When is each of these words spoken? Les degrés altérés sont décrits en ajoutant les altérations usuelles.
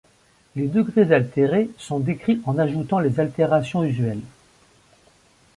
Les 0.55 0.67
degrés 0.67 1.13
altérés 1.13 1.69
sont 1.77 1.99
décrits 1.99 2.41
en 2.47 2.57
ajoutant 2.57 2.97
les 2.97 3.19
altérations 3.19 3.83
usuelles. 3.83 4.23